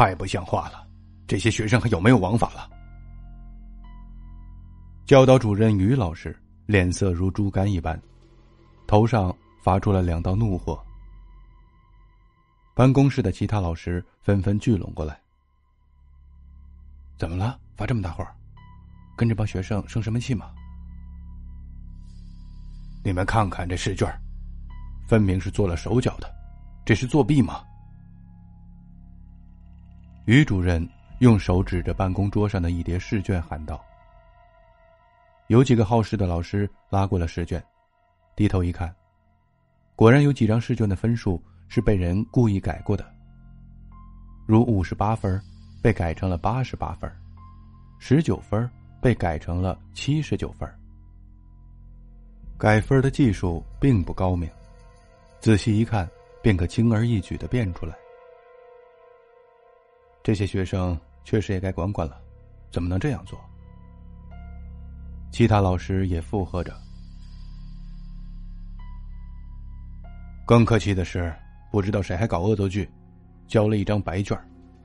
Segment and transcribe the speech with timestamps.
[0.00, 0.88] 太不像话了！
[1.26, 2.70] 这些学生还有没有王法了？
[5.04, 6.34] 教导主任于老师
[6.64, 8.00] 脸色如猪肝一般，
[8.86, 10.82] 头上发出了两道怒火。
[12.74, 15.20] 办公室的其他老师纷纷聚拢过来。
[17.18, 17.60] 怎么了？
[17.76, 18.26] 发这么大火？
[19.18, 20.50] 跟这帮学生生什么气吗？
[23.04, 24.10] 你们看看这试卷，
[25.06, 26.34] 分明是做了手脚的，
[26.86, 27.62] 这是作弊吗？
[30.30, 33.84] 于主任用手指着办公桌上的一叠试卷，喊道
[35.50, 37.60] ：“有几个好事的老师拉过了试卷，
[38.36, 38.94] 低头一看，
[39.96, 43.04] 果然有几张试卷的分数是被人故意改过的，
[44.46, 45.42] 如五十八分
[45.82, 47.10] 被改成了八十八分，
[47.98, 48.70] 十九分
[49.02, 50.72] 被改成了七十九分。
[52.56, 54.48] 改分的技术并不高明，
[55.40, 56.08] 仔细一看
[56.40, 57.96] 便可轻而易举的辨出来。”
[60.22, 62.20] 这些学生确实也该管管了，
[62.70, 63.40] 怎么能这样做？
[65.32, 66.76] 其他老师也附和着。
[70.46, 71.34] 更可气的是，
[71.70, 72.88] 不知道谁还搞恶作剧，
[73.46, 74.38] 交了一张白卷，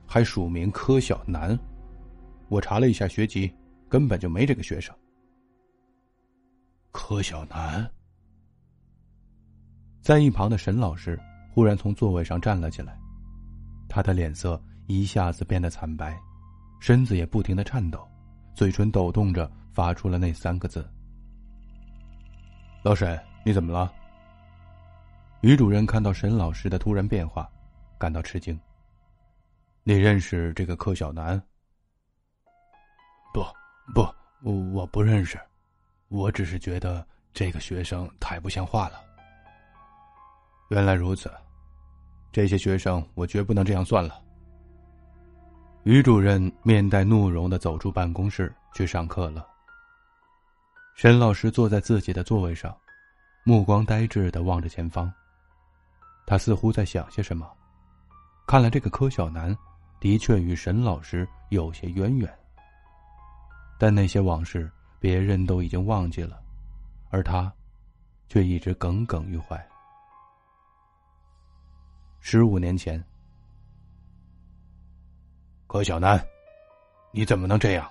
[0.05, 1.57] 还署名柯小南。
[2.47, 3.51] 我查了一下学籍，
[3.89, 4.95] 根本就没这个学生。
[6.91, 7.89] 柯小南，
[10.01, 11.19] 在一旁的沈老师
[11.51, 12.97] 忽然从座位上站了起来，
[13.89, 14.61] 他的脸色。
[14.87, 16.19] 一下子变得惨白，
[16.79, 18.07] 身子也不停的颤抖，
[18.53, 20.87] 嘴唇抖动着，发出了那三个字
[22.83, 23.91] ：“老沈，你怎么了？”
[25.41, 27.49] 于主任看到沈老师的突然变化，
[27.97, 28.59] 感到吃惊。
[29.83, 31.41] “你认识这个柯小南
[33.33, 33.43] ？”“不，
[33.93, 34.01] 不，
[34.43, 35.39] 我我不认识，
[36.09, 39.01] 我只是觉得这个学生太不像话了。
[40.69, 41.31] ”“原来如此，
[42.31, 44.21] 这些学生我绝不能这样算了。”
[45.85, 49.47] 于主任面带怒容的走出办公室去上课了。
[50.95, 52.75] 沈老师坐在自己的座位上，
[53.43, 55.13] 目光呆滞的望着前方。
[56.25, 57.47] 他似乎在想些什么。
[58.47, 59.55] 看来这个柯小南，
[59.99, 62.35] 的确与沈老师有些渊源。
[63.77, 66.41] 但那些往事，别人都已经忘记了，
[67.11, 67.53] 而他，
[68.27, 69.63] 却一直耿耿于怀。
[72.21, 73.03] 十五年前。
[75.75, 76.17] 何小南，
[77.11, 77.85] 你怎么能这样？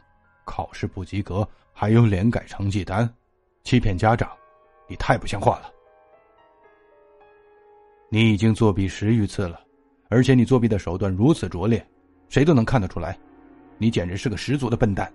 [0.47, 3.07] 考试不及格，还有脸改成绩单，
[3.63, 4.27] 欺骗家长，
[4.89, 5.71] 你太不像话了！
[8.09, 9.61] 你已经作弊十余次了，
[10.09, 11.87] 而且你作弊的手段如此拙劣，
[12.31, 13.19] 谁都能看得出来，
[13.77, 15.13] 你简直是个十足的笨蛋。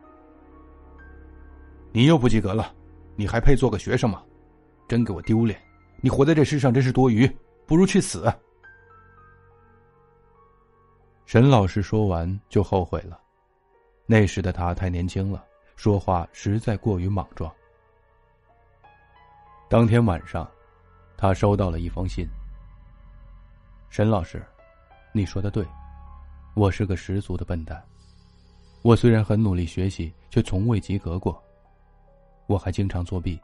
[1.91, 2.72] 你又不及格了，
[3.16, 4.24] 你还配做个学生吗？
[4.88, 5.59] 真给我丢脸！
[6.01, 7.28] 你活在这世上真是多余，
[7.66, 8.31] 不如去死。
[11.30, 13.22] 沈老师说完就后悔了，
[14.08, 15.46] 那时的他太年轻了，
[15.76, 17.54] 说话实在过于莽撞。
[19.70, 20.50] 当天晚上，
[21.16, 22.28] 他收到了一封信。
[23.92, 24.44] 沈老师，
[25.12, 25.64] 你说的对，
[26.56, 27.80] 我是个十足的笨蛋。
[28.82, 31.40] 我虽然很努力学习，却从未及格过。
[32.48, 33.40] 我还经常作弊，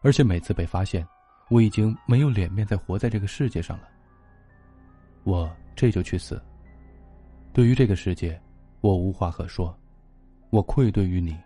[0.00, 1.06] 而且每次被发现，
[1.50, 3.88] 我已经没有脸面再活在这个世界上了。
[5.24, 6.42] 我这就去死。
[7.58, 8.40] 对于这个世界，
[8.82, 9.76] 我无话可说，
[10.50, 11.36] 我愧对于你，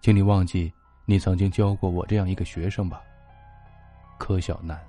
[0.00, 0.72] 请你忘记
[1.04, 3.02] 你曾经教过我这样一个学生吧。
[4.18, 4.80] 柯小南。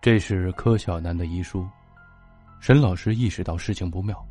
[0.00, 1.68] 这是柯小南的遗书。
[2.60, 4.24] 沈老师意识到事情不妙，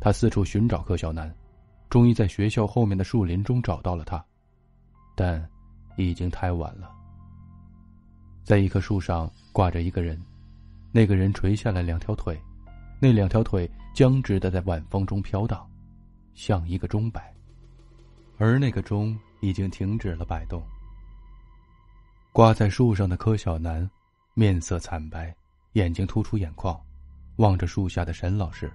[0.00, 1.30] 他四处寻找柯小南，
[1.90, 4.24] 终于在学校后面的树林中找到了他，
[5.14, 5.46] 但
[5.98, 6.90] 已经太晚了。
[8.44, 10.18] 在一棵树上挂着一个人，
[10.90, 12.40] 那个人垂下来两条腿。
[13.00, 15.68] 那两条腿僵直的在晚风中飘荡，
[16.34, 17.32] 像一个钟摆，
[18.38, 20.62] 而那个钟已经停止了摆动。
[22.32, 23.88] 挂在树上的柯小南，
[24.34, 25.34] 面色惨白，
[25.74, 26.80] 眼睛突出眼眶，
[27.36, 28.72] 望着树下的沈老师，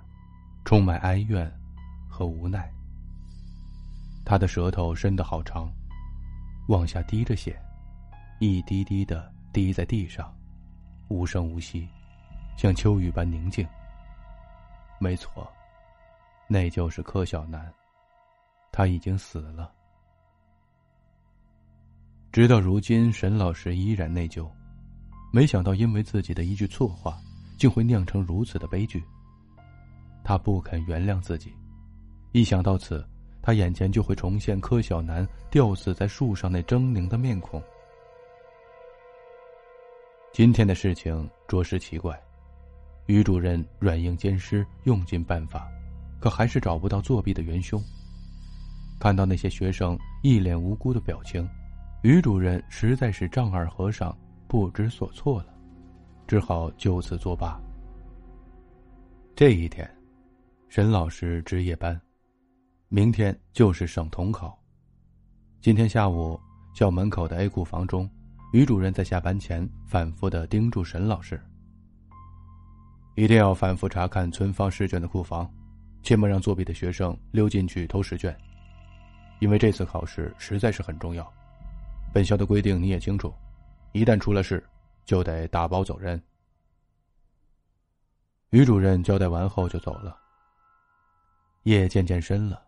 [0.63, 1.51] 充满哀怨
[2.07, 2.71] 和无奈。
[4.23, 5.69] 他的舌头伸得好长，
[6.67, 7.59] 往下滴着血，
[8.39, 10.31] 一滴滴的滴在地上，
[11.07, 11.87] 无声无息，
[12.57, 13.67] 像秋雨般宁静。
[14.99, 15.49] 没错，
[16.47, 17.73] 那就是柯小南，
[18.71, 19.71] 他已经死了。
[22.31, 24.47] 直到如今，沈老师依然内疚，
[25.31, 27.17] 没想到因为自己的一句错话，
[27.57, 29.03] 竟会酿成如此的悲剧。
[30.23, 31.53] 他不肯原谅自己，
[32.33, 33.07] 一想到此，
[33.41, 37.63] 他眼前就会重现柯小南吊死在树上那狰狞的面孔。
[40.33, 42.21] 今天的事情着实奇怪。
[43.09, 45.67] 于主任软硬兼施，用尽办法，
[46.19, 47.83] 可还是找不到作弊的元凶。
[48.99, 51.49] 看到那些学生一脸无辜的表情，
[52.03, 54.15] 于主任实在是丈二和尚
[54.47, 55.47] 不知所措了，
[56.27, 57.59] 只好就此作罢。
[59.35, 59.89] 这一天，
[60.67, 61.99] 沈老师值夜班，
[62.89, 64.55] 明天就是省统考。
[65.61, 66.39] 今天下午，
[66.75, 68.07] 校门口的 A 库房中，
[68.53, 71.41] 于主任在下班前反复的叮嘱沈老师
[73.19, 75.53] ：“一定要反复查看存放试卷的库房，
[76.01, 78.33] 切莫让作弊的学生溜进去偷试卷。
[79.39, 81.29] 因为这次考试实在是很重要，
[82.13, 83.33] 本校的规定你也清楚，
[83.91, 84.65] 一旦出了事，
[85.03, 86.21] 就得打包走人。”
[88.51, 90.17] 于主任交代完后就走了。
[91.63, 92.63] 夜渐渐深了，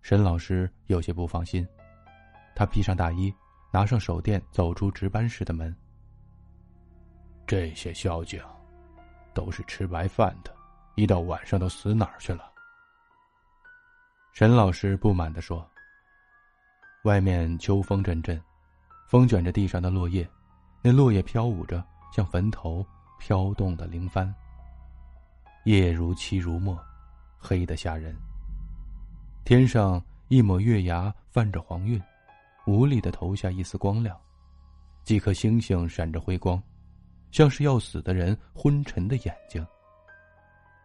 [0.00, 1.64] 沈老师有些不放心，
[2.56, 3.32] 他披上大衣，
[3.72, 5.72] 拿上手电，走出值班室的门。
[7.46, 8.42] 这些校警，
[9.34, 10.54] 都是吃白饭的，
[10.94, 12.50] 一到晚上都死哪儿去了？
[14.32, 15.68] 沈老师不满地说。
[17.04, 18.40] 外面秋风阵阵，
[19.08, 20.28] 风卷着地上的落叶，
[20.80, 22.86] 那落叶飘舞着，像坟头
[23.18, 24.32] 飘动的灵幡。
[25.64, 26.78] 夜如漆如墨，
[27.38, 28.16] 黑得吓人。
[29.44, 32.00] 天上一抹月牙泛着黄晕，
[32.66, 34.16] 无力的投下一丝光亮。
[35.02, 36.62] 几颗星星闪着辉光，
[37.32, 39.66] 像是要死的人昏沉的眼睛。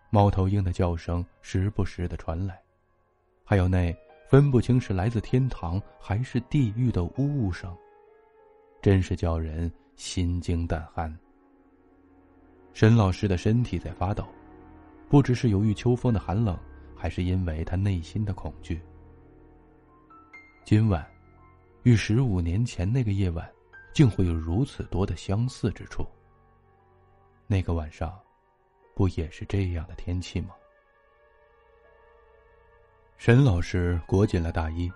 [0.10, 2.60] 猫头鹰的叫声时不时的传来，
[3.44, 3.96] 还有那
[4.30, 7.76] 分不清是来自天堂还是地狱的呜呜声，
[8.82, 11.16] 真是叫人心惊胆寒。
[12.74, 14.26] 沈老师的身体在发抖。
[15.10, 16.58] 不知是由于秋风的寒冷，
[16.94, 18.82] 还是因为他内心的恐惧。
[20.66, 21.06] 今晚，
[21.84, 23.50] 与十五年前那个夜晚，
[23.94, 26.06] 竟会有如此多的相似之处。
[27.48, 28.20] 那个晚上，
[28.94, 30.50] 不也是这样的天气吗？
[33.18, 34.92] 沈老师裹紧了大衣，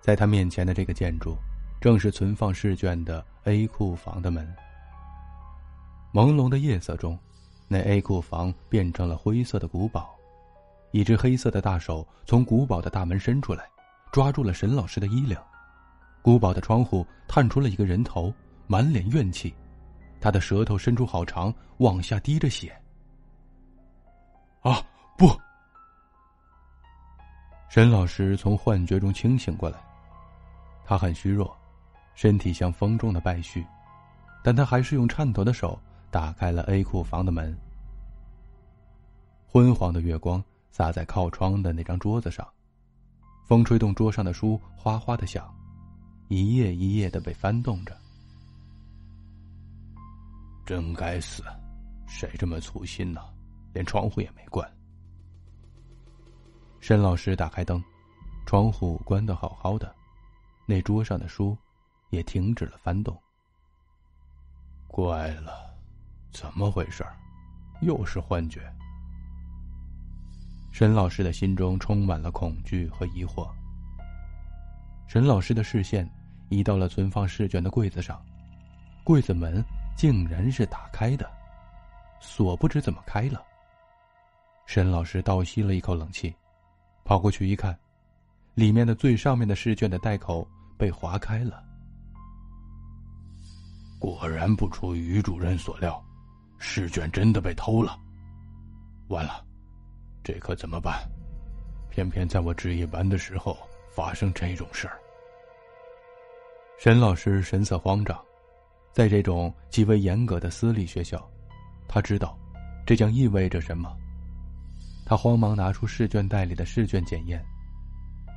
[0.00, 1.34] 在他面前的这个建筑，
[1.80, 4.46] 正是存放试卷的 A 库房的门。
[6.12, 7.18] 朦胧的夜色中。
[7.68, 10.14] 那 A 库房变成了灰色的古堡，
[10.90, 13.66] 一只黑色的大手从古堡的大门伸出来，
[14.12, 15.34] 抓住了沈老师的衣领。
[16.20, 18.30] 古堡的窗户探出了一个人头，
[18.66, 19.54] 满脸怨气，
[20.22, 22.72] 他的舌头伸出好长，往下滴着血。
[24.60, 24.80] 啊，
[25.18, 25.28] 不！
[27.68, 29.78] 沈老师从幻觉中清醒过来，
[30.84, 31.54] 他很虚弱，
[32.14, 33.66] 身体像风中的败絮，
[34.44, 35.78] 但他还是用颤抖的手。
[36.08, 37.58] 打开了 A 库房的门，
[39.46, 42.46] 昏黄的月光洒在靠窗的那张桌子上，
[43.46, 45.50] 风吹动桌上的书哗哗的响，
[46.28, 47.96] 一页一页的被翻动着。
[50.64, 51.42] 真该死，
[52.06, 53.20] 谁这么粗心呢？
[53.72, 54.68] 连窗户也没关。
[56.80, 57.82] 沈老师打开灯，
[58.46, 59.94] 窗户关的好好的，
[60.66, 61.56] 那桌上的书
[62.10, 63.16] 也停止了翻动。
[64.88, 65.70] 怪了。
[66.32, 67.04] 怎么回事
[67.82, 68.62] 又是幻觉。
[70.72, 73.46] 沈老师的心中充满了恐惧和疑惑。
[75.06, 76.10] 沈老师的视线
[76.48, 78.18] 移到了存放试卷的柜子上，
[79.04, 79.62] 柜子门
[80.02, 81.30] 竟然是打开的，
[82.18, 83.40] 锁不知怎么开了。
[84.66, 86.34] 沈老师倒吸了一口冷气，
[87.04, 87.78] 跑过去一看，
[88.54, 90.44] 里面的最上面的试卷的袋口
[90.76, 91.62] 被划开了。
[94.00, 96.04] 果然不出于主任所料。
[96.58, 97.96] 试卷真的被偷了，
[99.06, 99.44] 完了，
[100.24, 101.08] 这可怎么办？
[101.90, 103.56] 偏偏在我值夜班的时候
[103.94, 104.98] 发生这种事儿。
[106.76, 108.20] 沈老师神色慌张，
[108.92, 111.26] 在这种极为严格的私立学校，
[111.88, 112.38] 他知道
[112.84, 113.96] 这将意味着什么。
[115.04, 117.42] 他慌忙拿出试卷袋里的试卷检验，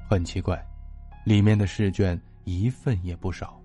[0.10, 0.66] 很奇怪，
[1.26, 3.62] 里面的试卷一份也不少。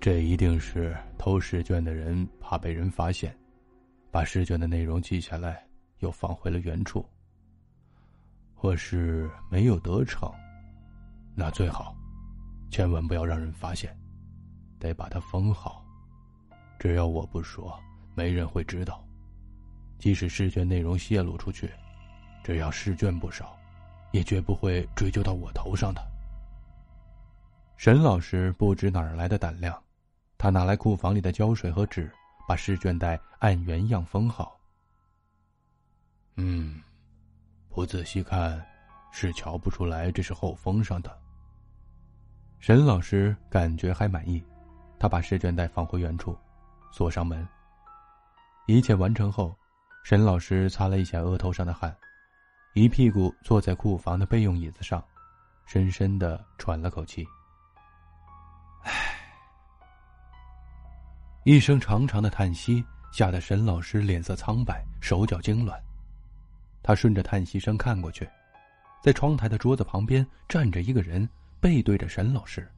[0.00, 3.36] 这一定是偷试卷的人怕被人发现，
[4.10, 5.64] 把试卷的内容记下来，
[6.00, 7.04] 又放回了原处。
[8.54, 10.28] 或是没有得逞，
[11.34, 11.96] 那最好，
[12.70, 13.96] 千万不要让人发现，
[14.78, 15.84] 得把它封好。
[16.78, 17.78] 只要我不说，
[18.14, 19.04] 没人会知道。
[19.98, 21.70] 即使试卷内容泄露出去，
[22.44, 23.58] 只要试卷不少，
[24.12, 26.00] 也绝不会追究到我头上的。
[27.76, 29.76] 沈老师不知哪儿来的胆量。
[30.36, 32.08] 他拿来库房里的胶水和纸，
[32.46, 34.56] 把试卷袋按原样封好。
[36.36, 36.80] 嗯，
[37.68, 38.64] 不仔细看，
[39.10, 41.18] 是瞧不出来这是后封上的。
[42.60, 44.40] 沈老师感觉还满意，
[44.98, 46.36] 他把试卷袋放回原处，
[46.90, 47.46] 锁上门。
[48.66, 49.56] 一切完成后，
[50.04, 51.96] 沈老师擦了一下额头上的汗，
[52.74, 55.02] 一屁股坐在库房的备用椅子上，
[55.66, 57.26] 深深的喘了口气。
[58.82, 58.92] 唉，
[61.44, 65.80] 一声长长的叹息，吓得沈老师脸色苍白，手脚痉挛。
[66.82, 68.28] 他顺着叹息声看过去，
[69.02, 71.28] 在窗台的桌子旁边站着一个人，
[71.60, 72.70] 背对着沈老师。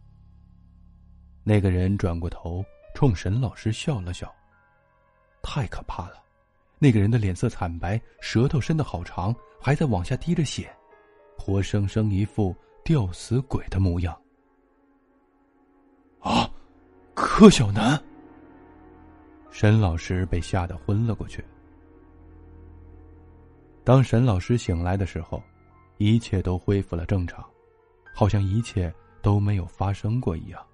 [1.42, 4.32] 那个人转过头，冲沈老师笑了笑。
[5.42, 6.22] 太可怕了，
[6.78, 10.70] 那个人的脸色惨白，舌头伸得好长，还在往下滴着血，
[11.38, 12.54] 活生生一副
[12.84, 14.14] 吊死鬼的模样。
[16.20, 16.50] 啊，
[17.14, 17.98] 柯小南！
[19.50, 21.42] 沈老师被吓得昏了过去。
[23.82, 25.42] 当沈老师醒来的时候，
[25.96, 27.42] 一切都恢复了正常，
[28.14, 28.92] 好像一切
[29.22, 30.64] 都没有发生过一样。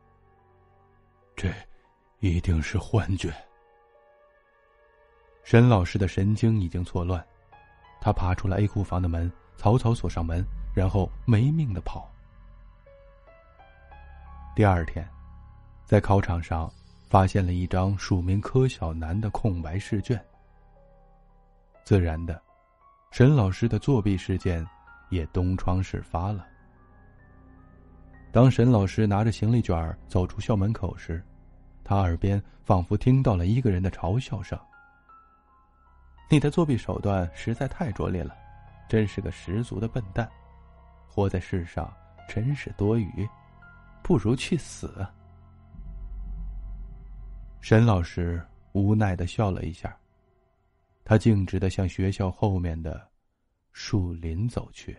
[1.37, 1.53] 这，
[2.21, 3.33] 一定是幻觉。
[5.45, 7.25] 沈老师的神经已经错乱，
[8.01, 10.43] 他爬出了 A 库房的门，草草锁上门，
[10.75, 12.11] 然后没命的跑。
[14.57, 15.07] 第二天，
[15.85, 16.73] 在考场上
[17.09, 20.19] 发现了一张署名柯小南的空白试卷。
[21.85, 22.43] 自然的，
[23.11, 24.67] 沈老师的作弊事件
[25.11, 26.45] 也东窗事发了。
[28.37, 31.25] 当沈老师拿着行李卷走出校门口时，
[31.83, 34.61] 他耳边仿佛听到了一个人的嘲笑声。
[36.29, 38.37] 你的作弊手段实在太拙劣了，
[38.91, 40.31] 真是个十足的笨蛋，
[41.09, 41.91] 活在世上
[42.29, 43.27] 真是多余，
[44.03, 44.95] 不如去死。
[47.63, 49.97] 沈老师无奈的笑了一下，
[51.07, 53.09] 他径直的向学校后面的
[53.73, 54.95] 树林走去。